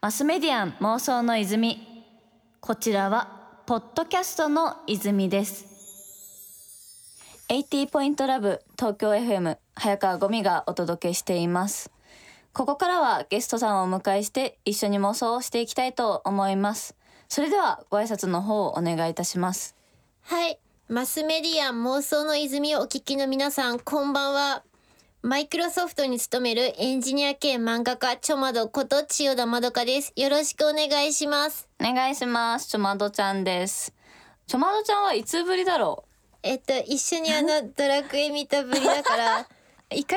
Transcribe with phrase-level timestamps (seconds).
[0.00, 2.04] マスメディアン妄想の泉。
[2.60, 5.66] こちらはポッドキャストの泉です。
[7.48, 11.90] 80ポイントラブ東京 FM 早川ゴミがお届けしています。
[12.52, 16.96] ここからはゲストさんをお迎えして一緒に妄想をしていきたいと思います。
[17.28, 19.76] それではご挨拶の方をお願いいたします。
[20.22, 20.58] はい。
[20.88, 24.64] マスメディアン妄想の泉をお聞きの皆さん、こんばんは。
[25.22, 30.14] マイクロソフトに勤めるエンジニア兼漫画家、ちょまどこと千代田まどかです。
[30.16, 31.68] よろしくお願いします。
[31.78, 33.92] お願いしますちょまどちゃんです
[34.46, 36.04] ちょまどちゃんはいつぶりだろ
[36.42, 39.46] えっと、一緒にあの、 ドラクエ見たぶりだから、
[39.90, 40.16] 1ヶ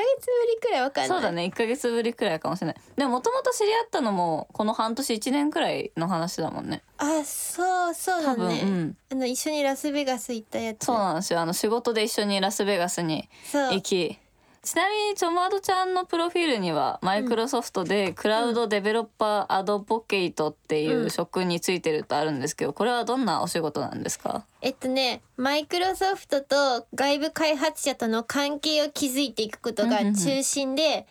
[0.62, 1.06] くらいわかんない。
[1.08, 1.32] うそうだ。
[1.32, 8.60] ね1ヶ月ぶりくらいかもしれないでももともと知り合ったのもこの半年1年くらいの話だもんねあ、そう、そうだね。
[8.62, 10.86] うんあの、一緒にラスベガス行ったやつ。
[10.86, 14.18] そうなんですよあの仕事で一緒にラスベガスに行き
[14.64, 21.10] ちなみにちょまどちゃんのプロフィールにはマイクロソフトでクラウドデベロッパーアドボケイトっていううん。
[21.10, 24.46] 職についてるとあるんですけどこれはどんなお仕事なんですか？
[24.62, 31.06] えっとね、マイクロソフトと外部開発者との関係を築いていくことが中心で、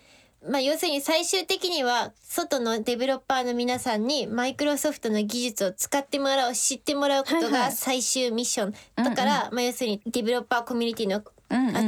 [0.50, 8.74] まあ要するに最終的には外のデベロッパーの皆さんにマイクロソフトの技術を使ってもらう知ってもらうことが最終ミッション。
[8.96, 11.22] だから、まあ要するにデベロッパーコミュニティの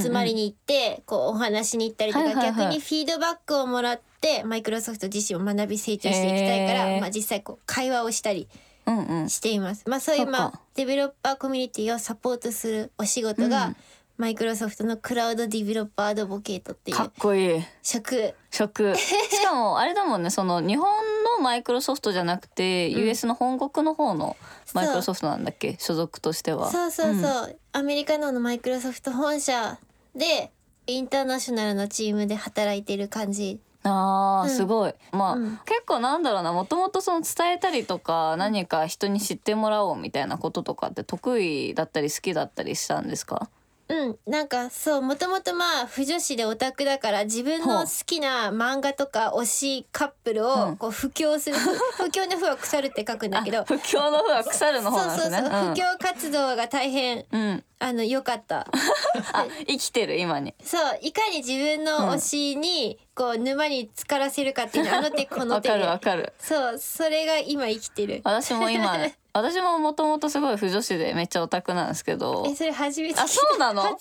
[0.01, 2.55] 集まりに行ってこうお話に行ったりとか、はいはいはい。
[2.57, 7.01] 逆にフィードバックをもらってマイクロソフト自身を学び成長していきたいから、へー。
[7.01, 8.47] まあ実際こう会話をしたり
[8.85, 9.29] うんうん。
[9.29, 9.83] しています。
[9.87, 10.39] まあそういうそっか。
[10.39, 13.75] まあデベロッパーコミュニティをサポートするお仕事が、うん。
[14.17, 17.61] マイクロソフトのクラウドディベロッパーアドボケートっていうかっこいい。
[17.83, 18.33] 職。
[18.49, 18.95] 職。
[18.95, 20.87] しかもあれだもんねその日本
[21.37, 24.35] のマイクロソフトじゃなくて、US の本国の方の
[24.73, 25.75] マイクロソフトなんだっけ？
[25.79, 26.69] 所属としては。
[26.71, 27.55] そうそうそう、ん。
[27.73, 29.77] アメリカのマイクロソフト本社
[30.15, 30.51] で
[30.87, 33.59] インターナショナルのチームで働いてる感じ。
[33.83, 34.55] あーうん。
[34.55, 35.59] すごい、まあ、うん。
[35.65, 36.53] 結構なんだろうな。
[36.53, 43.49] もともとその伝えたりとか何か人に知ってもらおうみたいなこととかって得意だったり好きだったりしたんですか？
[43.87, 50.47] うんなんかそうもともとまあ不女子でオタクだから自分の好きな漫画とか推しカップルうん。
[50.47, 55.37] をこう布教する、ふ不況の「不」は腐るって書くんだけど不況の方は腐るの方なんですね。
[55.37, 58.67] そうそうそう、布教活動が大変うん、うん、あの良かった。
[59.33, 60.53] あ生きてる今に。
[60.63, 66.33] そういかに自分の推しにこう沼に浸からせるかっていうのあの手この手わかるわでかる。
[66.39, 68.21] そうそれが今生きてる。
[68.23, 68.97] 私も今
[69.35, 72.45] 私ももともとすごい不女子でめっちゃオタクなんですけど。
[72.47, 73.83] えそれ初めてあそうなの？
[73.83, 73.97] あ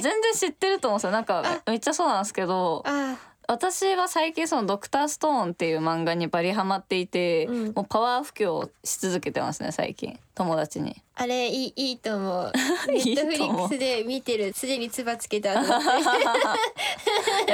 [0.00, 1.12] 全然知ってると思うんですよ。
[1.12, 3.16] なんかめっちゃそうなんですけどあ。
[3.48, 7.72] 私は最近その「ドクターストーン」っていう漫画にバリハマっていて、うん。
[7.74, 10.18] もうパワー布教し続けてますね最近。
[10.34, 10.96] 友達に。
[11.16, 12.52] あれいい いいと思う。
[12.88, 14.54] ネットフリックスで見てる。
[14.54, 15.66] すでにつばつけた いや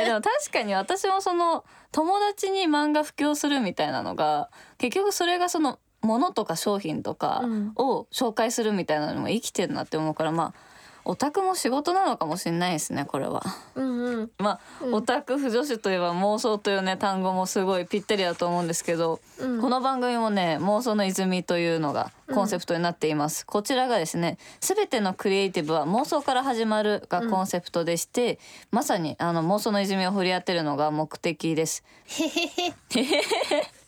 [0.04, 7.72] でも確かに私もその友達に漫画布教するみたいなのが結局それがその物とか商品とかうん。
[7.76, 10.72] を紹介するみたいなのも生きてるなって思うからまあ
[11.04, 13.42] オタクも仕事なのかもしれないですねこれは。
[13.74, 14.30] うんうん。
[14.38, 14.94] まあ、うん。
[14.94, 19.60] オタク不女子といえば妄想というね単語もすごいぴったりだと思うんですけど、うん。
[19.60, 28.38] この番組もね妄想の泉というのがコンセプトになっています、こちらがですね全てのクリエイティブは妄想から始まるがコンセプトでして、
[28.70, 31.84] まさにあの妄想の泉を振り当てるのが目的です。
[32.06, 33.72] へへへ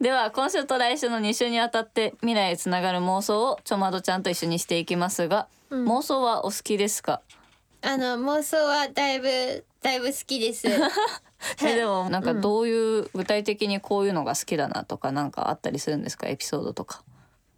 [0.00, 5.88] では今週と来週の2週にあたって未来へつながる妄想をちょまどちゃんと一緒にしていきますが、うん。
[5.88, 7.20] 妄想はお好きですか？
[7.82, 10.66] あの妄想はだいぶだいぶ好きです。
[11.62, 12.40] えでもなんかうん。
[12.40, 16.28] どういう、具体的にこういうのが好きだなとかなんかあったりするんですか？
[16.28, 17.02] エピソードとか。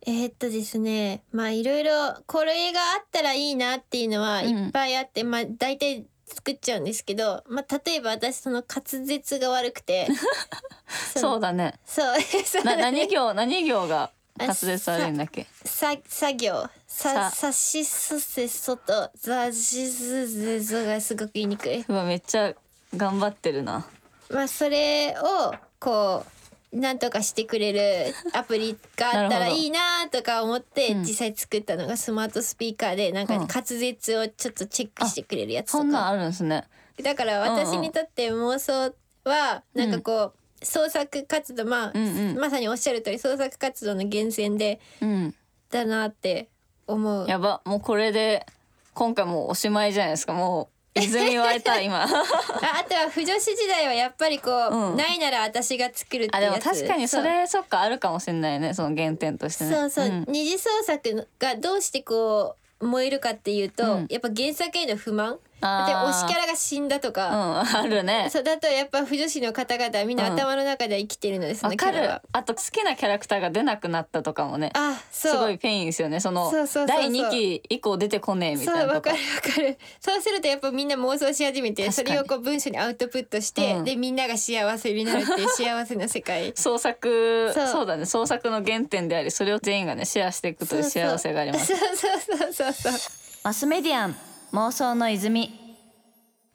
[0.09, 1.23] えーっとですね。
[1.33, 1.91] まあいろいろ
[2.27, 4.49] これがあったらいいなっていうのはうん。
[4.49, 10.09] いっぱいあって、まあ大体作っちゃうんですけど、まあ、例えば私その滑舌が悪くて
[11.17, 11.75] そうだね。
[11.87, 15.47] そう そうなだね何行何行が滑舌悪いんだっけ？
[15.65, 22.55] さ作業さささしすせそとざしすぜぞがすごく言いにくいうわめっちゃ
[22.95, 23.87] 頑張ってるな。
[24.31, 26.36] まあそれをこう
[26.73, 33.47] なんとかしてくれるアプリがあったらいいなとか思ってうん実際作ったのがスマートスピーカーでなんかうん。
[33.49, 35.83] 滑舌をちょっとチェックしてくれるやつとか。
[35.83, 36.65] そんなんあるんですね。
[37.03, 42.39] だから私にとって妄想はなんかこう創作活動まあうんうん。
[42.39, 45.35] まさにおっしゃる通り創作活動の源泉でうん。
[45.71, 46.49] だなって
[46.87, 47.29] 思う。
[47.29, 47.63] やば。
[47.65, 48.47] もうこれで
[48.95, 50.33] 今回もうおしまいじゃないですか。
[50.33, 52.03] もう泉湧いた 今。
[52.03, 54.97] ああとは不女子時代はやっぱりこう、うん。
[54.97, 58.75] ないなら私が作るってあでも確かにそれそっかあるかもしれないね。
[58.75, 59.75] その原点としてね。
[59.75, 60.25] そうそう、ん。
[60.29, 64.07] 二次創作がどうしてこう燃えるかっていうと、うん。
[64.11, 68.29] やっぱ原作への不満で推しキャラが死んだとうか、んあるね。
[68.31, 70.37] そうだとやっぱ腐女子の方々はみんなうん。
[70.37, 71.93] 頭の中では生きてるので、そわかる。
[71.93, 72.23] のキャラは。
[72.33, 74.71] あと好きなキャラクターが出なくなったとかもね。
[74.75, 75.33] あそう。
[75.33, 76.21] すごい pain ですよね。
[76.21, 77.11] そのそうそうそうそう。
[77.11, 79.11] 第2期以降出てこねえみそうたいなとか。
[79.11, 79.79] わかるわかる。
[80.01, 83.85] そうするとやっぱみんな妄想し始めてそれをこう文章にアウトプットして、うん。
[83.85, 86.53] でみんなが幸せになるっていう幸せな世界。
[86.57, 88.05] 創作そそううだね。
[88.05, 90.85] 創作の原点でありそれを全員がねシェアしていくという。
[90.85, 91.67] 幸せがあります。
[91.75, 92.93] そうそうそうそうそう。
[93.43, 94.17] マスメディアン
[94.53, 95.53] 妄想の泉。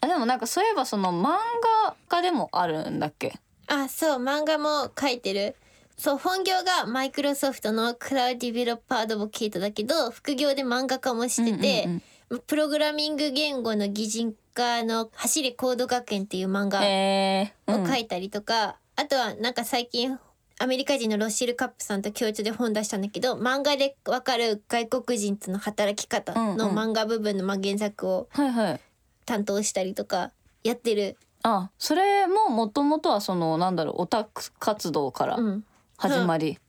[0.02, 1.38] あでもなんかそういえばその漫
[1.86, 3.34] 画家でもあるんだっけ？
[3.68, 5.56] あそう漫画も書いてる。
[5.98, 12.02] そう本業がマイクロソフトのクラウドディベロッパーアドボケートだけど副業で漫画家もしてて、うんうん
[12.48, 17.76] プログラミング言語の擬人化の「走れコード学園」っていう漫画えー。
[17.76, 17.84] うん。
[17.84, 20.18] を書いたりとか、あとはなんか最近
[20.62, 28.30] アメリカ人のロッシル・カップさんと共著で本出したんだけど漫画でわかる外国人との働き方の漫画部分のまあ原作を
[29.26, 30.32] 担当したりとか
[30.64, 31.18] やってる。
[31.44, 35.64] あそれももともとはそのなんだろうオタク活動からうん。
[35.98, 36.60] 始まり、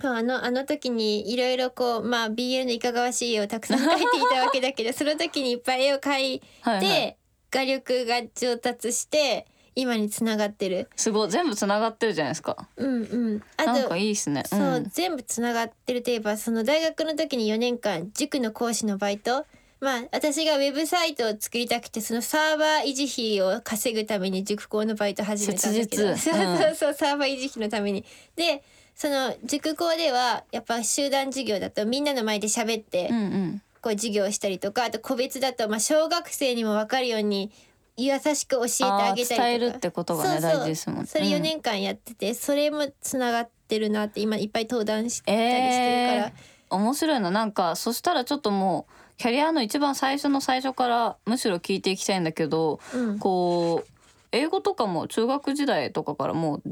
[0.00, 0.14] そう。
[0.14, 7.16] あのあの時にいろいろこうまあ BL のいかがわしい絵をたくさん描いていたわけだけどその時にいっぱい絵を描いてはいはい。
[7.50, 10.88] 画力が上達して今につながってる。
[10.96, 11.30] すごい。
[11.30, 12.68] 全部つながってるじゃないですか。
[12.76, 13.42] うんうん。
[13.56, 14.42] あなんかいいっすね。
[14.46, 19.46] そう、ん全部つながってるといえばその大学の時に4年間塾の講師のバイト。
[19.80, 26.16] まあ私がウェブサイトを作りたくてそのサーバー維持費を稼ぐために塾講のバイト始めたんだけど。
[26.16, 26.32] 切実。
[26.32, 28.04] そうそうそうサーバー維持費のために。
[28.36, 28.62] で
[28.94, 33.62] その塾講ではやっぱ集団授業だとみんなの前で喋ってうんうん。
[33.80, 37.50] こう授業をしたりとかあと個別だとまあ小学生にも分かるように
[37.96, 39.42] 優しく教えてあげたりとか。
[39.42, 40.50] 伝えるってことがねそうそう。
[40.50, 41.06] 大事ですもんね。
[41.06, 41.32] それうん。
[41.34, 53.88] 4年間やってて、それもつながってるなって今いっぱい登壇したりしてるから、えー、面白いななんかそしたらちょっともうキャリアの一番最初の最初からむしろ聞いていきたいんだけどうん、こう
[54.32, 56.62] 英語とかも中学時代とかからもう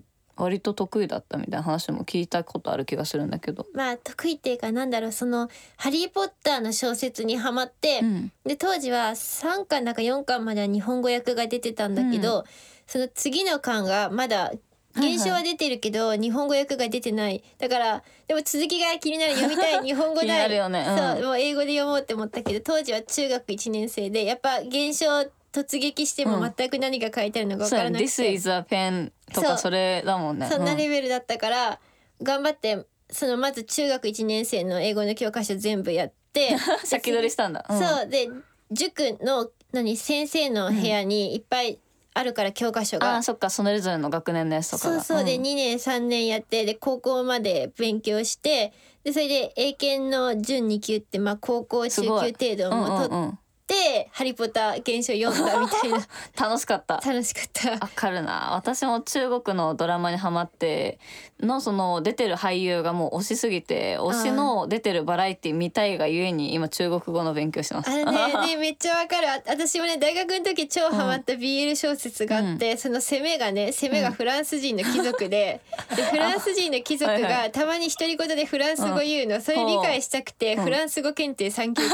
[0.40, 3.66] 割と得意だったみたいな話も聞いたことある気がするんだけど。
[3.74, 8.32] まあ得意っていうかなんだろうその「ハリー・ポッター」の小説にハマって、うん。
[8.44, 12.44] で当時は3巻だか4巻までは日本語訳が出てたんだけど、
[12.86, 14.52] その次の巻がまだ
[14.94, 17.44] 原書は出てるけど、日本語訳が出てない。
[17.58, 20.84] だからでも続きが気になる読みたい 日本語なないるよね。
[20.88, 20.96] うん。
[20.96, 26.54] そうもう英語で読もうって思ったけど当時は中学1年生でやっぱ原書突撃してもうん。
[26.56, 30.48] 全く何が書いてあるのか分からなく This て、is a pen とかそれだもんね。
[30.48, 30.64] そん。
[30.64, 31.80] なうんレベルだったから、
[32.22, 37.64] 頑張ってそのまず中学1年生の英語の教科書全部やって 先取りしたんだ。
[37.68, 37.78] ん。
[37.78, 38.08] そう。
[38.08, 38.28] で
[38.70, 41.78] 塾の何先生の部屋にいっぱい
[42.14, 43.18] あるから教科書あが。
[43.18, 43.50] ーそっか。
[43.50, 45.24] それぞれの学年のやつとかがそうそう。
[45.24, 45.42] でん。
[45.42, 48.72] 2年3年やってで高校まで勉強して
[49.02, 53.38] でそれで英検の準2級ってまあ高校中級程度も取っう
[53.70, 55.98] んうんうんて「ハリポタ」原書読んだみたいな
[56.38, 56.96] 楽しかった。
[56.96, 57.70] 楽しかった。
[57.72, 60.98] わかるな私も中国のドラマにハマって
[61.42, 67.90] のその出てる俳優がもう推しすぎて推しの出てるバラエティ見たいがゆえに今中国語の勉強してます。
[67.90, 68.12] あれね
[68.46, 69.28] ね めっちゃわかる。
[69.30, 75.60] あ私もね大学の時超ハマった BL 小説があって、その攻めがね攻めがフランス人の貴族で,、
[75.96, 80.64] でフランス人の貴族が たまに独り言でフランス語言うの、それ理解したくて、うん。
[80.64, 81.82] フランス語検定3級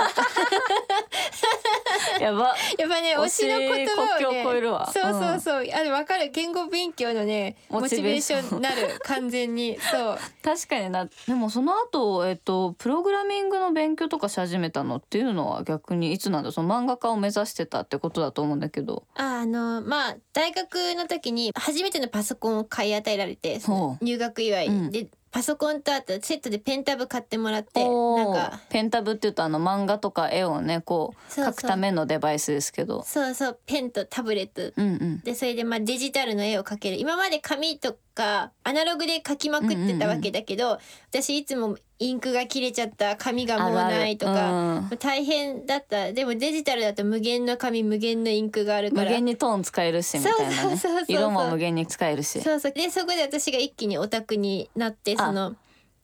[2.20, 2.54] やば。
[2.78, 4.44] やっぱね推しの言葉をね
[4.92, 6.30] そうそうそう、あのわかる？
[6.32, 9.78] 言語勉強のねモモチベーションなる完全に。
[9.80, 10.18] そう。
[10.42, 11.08] 確かにな。
[11.26, 19.04] でもその後えっとプログラミングの勉強とかし始めたのっていうのは逆にいつなんだその漫画家を目指してたってことだと思うんだけど。
[19.14, 23.60] ああのまあ大学の時に初めてのパソコンを買い与えられて
[24.00, 24.90] 入学祝い、うん。
[24.90, 28.60] でパソコンとあとセットでペンタブ買ってもらってなんか。
[28.70, 33.02] ペンタブっていうとあの漫画とか絵をねこう描くためのデバイスですけど。
[33.02, 33.58] そうそう。
[33.66, 34.72] ペンとタブレット。
[34.76, 35.20] うんうん。
[35.20, 36.98] でそれでまあデジタルの絵を描ける。
[36.98, 40.80] 今まで紙とかアナログで描きまくってたわけだけど、
[41.10, 44.96] 私いつもインクが切れちゃった紙がもうないとかあるある。
[44.96, 46.12] 大変だった。
[46.12, 49.04] でもデジタルだと無限の紙無限のインクがあるから。
[49.04, 50.54] 無限にトーン使えるしみたいなね。
[50.56, 51.04] そうそうそうそう。
[51.08, 52.40] 色も無限に使えるし。
[52.40, 52.72] そうそう。
[52.72, 55.54] でそこで私が一気にオタクになってその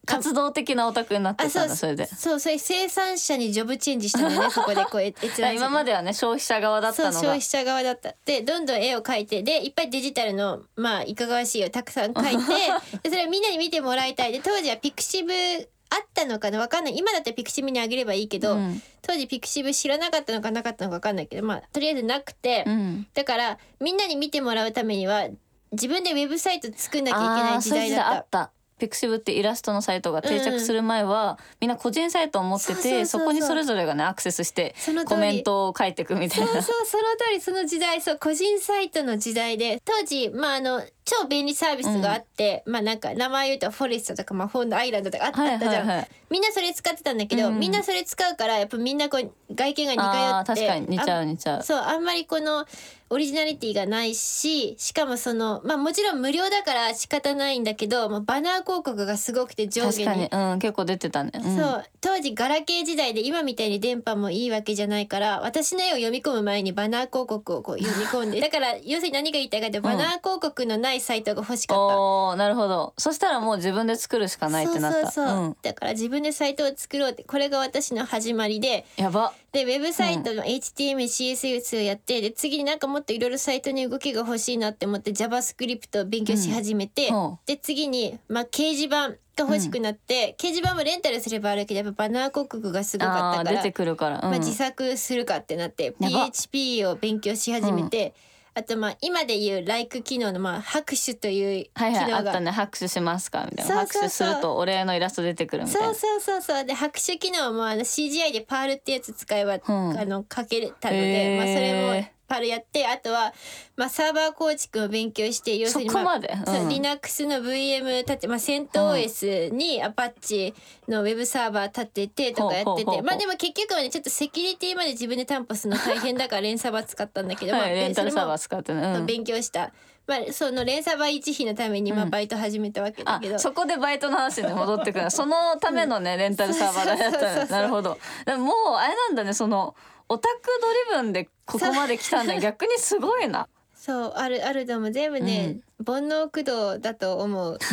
[0.04, 2.06] 活動的なオタクになってたんだそれで。
[2.06, 7.12] そうそれ生産者にジョブチェンジしたのね そこでこう閲覧今まではね消費者側だったのが。
[7.12, 8.14] そう消費者側だった。
[8.24, 14.32] でどんどん絵を描いてでいっぱいデジタルのまあいかがわしい絵をたくさん描いて でそれをみんなに見てもらいたい。
[14.32, 16.96] で当時はピクシブあったのかなわかんない。
[16.96, 18.82] 今だったらピクシブにあげればいいけど、うん。
[19.02, 23.06] 当時ピクシブ知らなかったのかなかったのかわかんないけどまあとりあえずなくて、うん。
[23.14, 25.28] だからみんなに見てもらうためには
[25.72, 28.50] 自分でウェブサイト作んなきゃいけない時代だった
[28.82, 34.74] ピクシブってイラストのサイトが定着する前は、みんな個人サイトを持っててそこにそれぞれがねアクセスして
[35.06, 36.46] コメントを書いていくみたいな。
[36.46, 45.70] そうそうその通りその時代そう個人サイトの時代で当時まああの超便利サービスがあって、まあなんか名前言うとフォレストとか、まあ、フォンドアイランドとかあった,、はいはいはい。
[45.70, 51.62] じゃんみんなそれ使ってたんだけど、うんみんなそれ使うからやっぱみんなこう外見が似通って確かに似ちゃあう似ちゃう。
[51.62, 52.66] そうあんまりこの
[53.12, 61.30] オリジナリティがないししかもそのまあもちろん無料だから仕方ないんだけどもうバナー広告がすごくて上下に、うん、結構出てたね。
[61.34, 72.00] うん、そう当時ガラケー時代で今みたいに電波もいいわけじゃないから私の絵を読み込む前にバナー広告をこう読み込んでだから要するに何が言いたいかってバナー広告のないサイトが欲しかった。
[72.00, 72.94] おーなるほど。
[72.98, 75.10] そしたらもう自分で作るしかないってなった。
[75.10, 78.84] そうそうそう、ん、だから自分でサイトを作ろうってこれが私の始まりで。
[78.96, 79.32] やば。
[79.52, 87.14] でウェブサイトの HTML、CSS をやってで次になんかもっといろいろサイトに動きが欲しいなって思って JavaScript を勉強し始めて、うん。
[87.14, 94.22] ほうで次に、まあ、掲示板が欲しくなって、掲示板もレンタルすればあるけどやっぱバナー広告がすごかあー出ったからてくるから、うん。
[94.22, 96.26] まあ、自作するかってなってやば。
[96.26, 98.14] PHP を勉強し始めて、
[98.54, 102.50] あとまあ今で言う Like 機能のまあ拍手という機はいはいあ能が、ったね。
[102.50, 103.74] 拍手しますかみたいな。
[103.76, 105.94] 拍手するとお礼のイラスト出てくるみたいな。
[105.94, 106.42] そうそうそう。
[106.42, 109.98] そうで拍手機能もあの CGI でパールってやつ使えば、ん。
[109.98, 113.34] あのかけたのへで、ーまあ、それもパールやってあとは、
[113.76, 116.68] まあ、サーバー構築を勉強して要するに、まあうん。
[116.68, 120.54] Linux の VM 立て、まあ、セント OS にアパッチ
[120.88, 123.02] のウェブサーバー立ててとかやってほうほうほうほう。
[123.02, 129.06] てまあでも結局はねちょっとセキュリティまで自分で担保するの大変だからレンサーバー使ったんだけど、まあはいレンタルサーバー使ってね、うん。
[129.06, 129.70] 勉強した、
[130.06, 135.10] まあ、そのレンサーバー維持費のためにまあバイト始めたわけだあけど、そこでバイトの話に戻ってくる。
[135.12, 137.98] そのためのねレンタルサーバーだったなるほど。
[138.24, 139.74] でももうあれなんだねその
[140.08, 142.38] オタクドリブンでここまで来たんだ。
[142.38, 143.48] 逆にすごいな。
[143.74, 147.58] そうあるあるとも全部ね、煩悩駆動だと思う。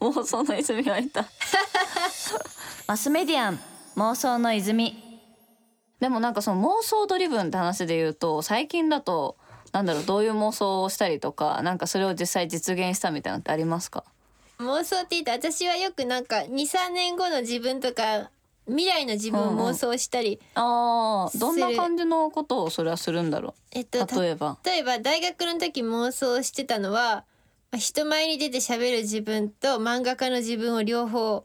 [0.00, 1.24] 妄想の泉はいた。
[2.86, 3.60] マスメディアン
[3.96, 5.02] 妄想の泉。
[6.00, 9.36] でもなんかその妄想ドリブンって話で言うと最近だと
[9.72, 14.04] なんだろうどういう妄想をしたりとかなんかそれを実際実現したみたいなのってありますか？
[14.58, 18.30] 妄想って言って私はよくなんか23年後の自分とか
[18.70, 21.38] 未来の自分を妄想したり、あー。
[21.38, 24.58] どんな感じのことをそれはするんだろえっとう例えば。
[24.64, 27.24] 例えば大学の時妄想してたのは
[27.70, 31.44] まあ人前に出て喋る自分と漫画家の自分を両方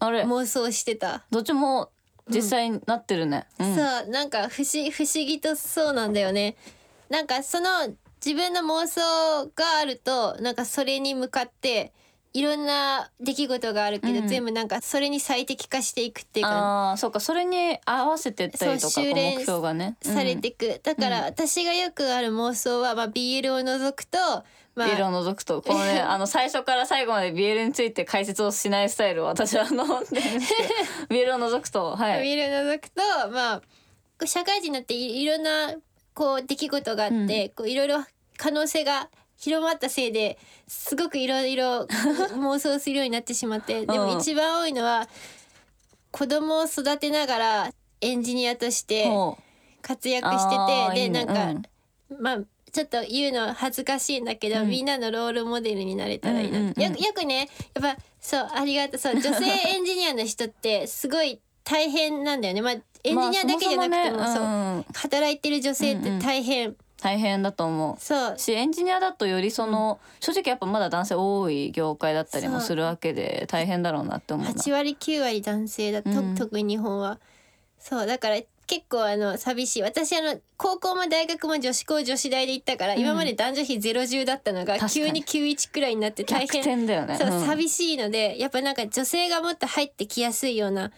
[0.00, 0.24] あれ。
[0.24, 1.24] 妄想してた。
[1.30, 1.90] どっちも
[2.28, 3.74] 実際になってるね、うん。
[3.74, 6.56] そうなんか不思不思議とそうなんだよね。
[7.10, 7.68] なんかその
[8.24, 11.92] 自分の妄想があるとなんかそれに向かって
[12.34, 14.28] いろんな出来事があるけど、うん。
[14.28, 19.96] 全部なんかそれに最適化していくっていうかああそうかそれに合わせてったりとかこう目そう修練標がね。
[20.02, 21.24] されていく、だからうん。
[21.26, 24.18] 私がよくある妄想は、まあ、BL を除くと、
[24.74, 29.76] まあ、BL を除くとこのね あの最初から最後まで BL について解説をしないスタイルを私は飲ん
[30.10, 30.54] でるんです
[31.08, 32.22] けど BL を除くとはい。
[32.24, 33.00] BL を除くと
[33.30, 35.74] まあ社会人になっていいろんな
[36.14, 38.04] こう出来事があって、こういろいろ
[38.36, 45.08] 可能性が広まったせいですごくいろいろ妄想するようになってしまってでも一番多いのは
[46.10, 49.38] 子供を育てながらエンジニアとしても
[49.82, 51.68] 活躍しててでなんか、
[52.18, 52.38] まあ
[52.74, 54.68] ちょっと言うの恥ずかしいんだけど、うん。
[54.68, 58.98] みんなのロールモデルになれたらいいな、うんうんうんよくよくねやっぱそうありがとう。
[58.98, 62.62] そう 女性エンジニアの人ってすごい大変なんだよね。
[62.62, 66.74] まあエンジニアだけじゃなくても,、まあそう働いてる女性って大変、
[67.04, 68.02] 大変だと思う。
[68.02, 68.38] そう。
[68.38, 76.34] しエンジニアだとよりその、正直やっぱまだ男性多い業界だったりもするわけで大変だろうなって思うな8割9割男性だと、うん。
[76.34, 77.18] 特に日本は。
[77.78, 79.82] そうだから結構あの寂しい。
[79.82, 83.00] 私あの高校も大学も女子校女子大で行ったから、うん。
[83.00, 87.18] 今まで男女比ゼロ十だったのが急に91くらいになって大逆変転だよね。
[87.18, 87.46] そう、ん。
[87.46, 90.90] 寂しいのでやっぱなんか女性がもっと入ってきやすいような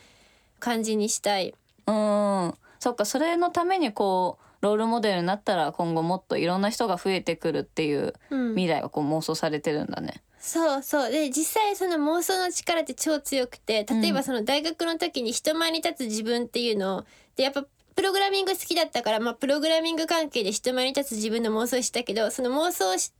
[0.61, 1.53] 感じにしたい。
[1.89, 2.55] うん。
[2.79, 8.54] そっかそれのためにこうロールモデルになったら今後もっといろんな人が増えてくるっていううん。
[8.54, 10.23] 未来がこう妄想されてるんだね。
[10.38, 11.11] そうそう。
[11.11, 17.04] で実際その妄想の力って超強くて例えばその大学の時に人前に立つ自分っていうのを
[17.37, 23.12] でやっぱプログラミング好きだったから、まあ、プログラミング関係で人前に立つ自分の妄想したけどその妄想し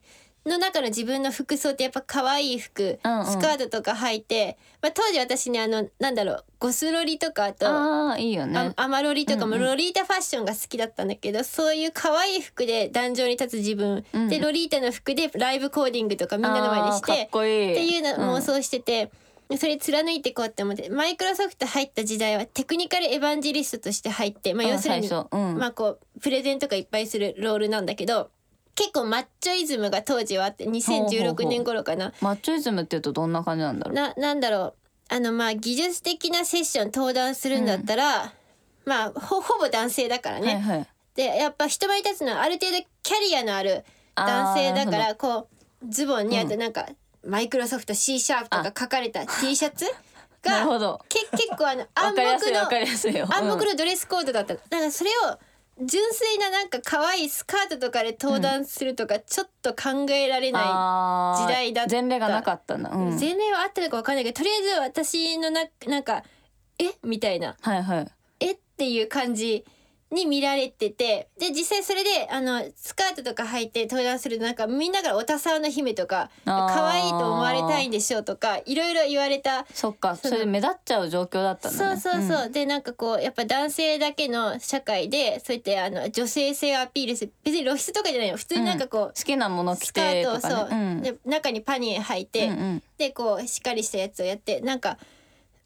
[0.47, 3.27] の中の自分の服装ってやっぱ可愛い服、うんうん。
[3.27, 8.73] スカートとか履いて、まあ、当時私ねあのなんだろうゴスロリとかあとああいいよあね。
[8.77, 9.69] アマロリとかもうんうん。
[9.69, 14.29] ロリータファッションが好きだったんだけど、そういう可愛い服で壇上に立つ自分、うん。
[14.29, 17.73] でロリータの服でライブコーディングとかみんなの前でしあーかってこいい。
[17.73, 19.11] っていうの妄想してて、
[19.59, 25.29] それ貫いていこうって思ってマイクロソフト入った時代はテクニカルエヴァンジェリストとして入って、まあ、うん要するに、最初。
[25.31, 25.59] うん。
[25.59, 28.31] まあこうプレゼンとかいっぱいするロールなんだけど
[28.77, 32.13] 結構マッチョイズムが当時はあって2016年頃かな。
[32.21, 33.95] マッチョイズムっていうとどんな感じなんだろう？
[33.95, 34.75] ななんだろう。
[35.09, 38.33] あのまあ技術的なセッション登壇するんだったら、
[38.85, 40.87] まあほほぼ男性だからね、はいはい。
[41.15, 45.49] でやっぱ人前に立つのはある程度キャリアのある男性だからこ
[45.83, 46.87] うズボンにあとなんか、
[47.25, 49.87] マイクロソフト C シャープとか書かれた T シャツ
[50.45, 53.69] なるほが結構あの わ暗黙の暗黙うん。
[53.69, 55.39] のドレスコードだっただからそれを
[55.83, 61.91] 純粋ななんか可愛いスカートとかで登壇するとかちょっと考えられなあー時代だった。
[62.01, 66.23] 前例がなかったんだ、うい、ん、前例はあったのか分かんないけどとりあえず私のななんか
[66.79, 66.93] え？
[67.05, 67.57] みたいな。
[67.61, 68.09] はいはい。
[68.41, 68.53] え？
[68.53, 69.65] っていう感じ
[70.11, 76.75] に見られててで実際それであのスカートとか履いて登壇するとなんかみんなから「おたさの姫」とか「あー。
[76.75, 88.37] 可愛いと思われたいんでしょ」とかいろいろ言われたそっかそれで目立っちゃう状況だったんそうそうそう、でなんかこうやっぱ男性だけの社会でそうやってあの女性性をアピールする別に露出とかじゃないよ。
[88.37, 91.03] 普通になんかこう、好きなもの着スカーてトをそう、うん。
[91.03, 92.83] で中にパニー履いて、うんうん。
[92.99, 94.99] でこうしっかりしたやつをやってなんか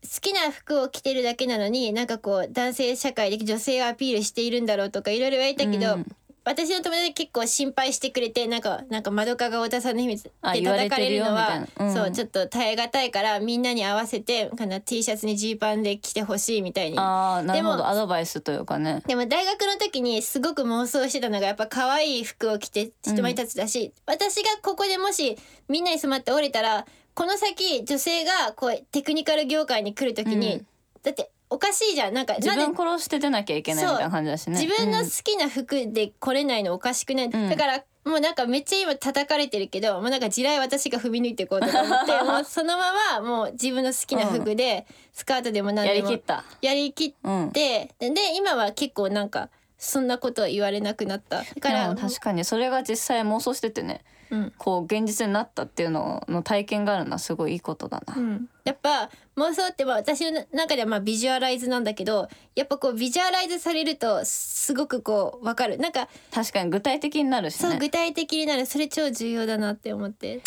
[0.03, 6.07] 好きな服を着てるだけなのになんかこう男性社会で女性をアピールしているんだろうとかいろいろ言われたけど、うん。
[6.45, 11.95] 私の友達結構心配してくれてなんかなんか窓かが太田さんの秘密ってあ言われ叩かれてるのはうん。
[11.95, 16.99] そうちょっと耐え難いからみんなに合わせてかな T シャツにジーパンで着てほしいみたいに。
[16.99, 19.03] ああなるほでもどアドバイスというかね。
[19.07, 25.37] でも大学の時にすごく妄想してたのがやっぱ可愛い服を着て人前に立つだし、私がここでもし
[25.69, 30.67] みんなに染まって折れたらこの先女性がこうテクニカル業界に来る時に、うん。
[31.03, 32.15] だっておかしいじゃん。
[32.15, 34.61] なんか自分殺して出なきゃいけないみたいな感じだしね。
[34.61, 46.45] 自分のうん好きな服で来れないのおかしくない、んだからもうなんかめっちゃ今叩かれてるけどもうなんか地雷私が踏み抜いていこうとか思って もうそのままもう自分の好きな服で、スカートでも何やでもりきった。
[46.63, 47.51] やりきっうん。
[47.51, 51.39] でで今は結構なんかそんなことは言われなくなった。
[51.39, 54.53] だかでらも確かにそれが実際妄想しててねうん。
[54.59, 65.79] こう現実になったっていうのの体験があるのはすごいいいことだな、うん、やっぱ妄想ってまあ私の中ではまあビジュアライズなんだけどやっぱこうビジュアライズされるとすごくこうわかる。
[65.79, 67.71] なんか確かに具体的になるしね。
[67.71, 68.67] そう具体的になる。
[68.67, 70.43] それ超重要だなって思って。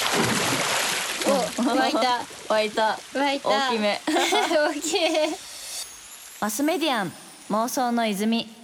[1.58, 2.22] お湧いた。
[2.50, 3.00] 湧いた。
[3.16, 3.50] 湧いた。
[3.50, 4.02] 大きめ。
[4.06, 5.30] 大きめ。
[6.40, 7.12] マスメディアン
[7.50, 8.63] 妄想の泉